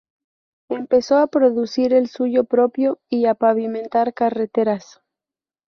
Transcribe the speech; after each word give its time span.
Empezó 0.69 1.19
a 1.19 1.27
producir 1.27 1.93
el 1.93 2.07
suyo 2.07 2.45
propio 2.45 2.99
y 3.07 3.27
a 3.27 3.35
pavimentar 3.35 4.15
carreteras. 4.15 4.99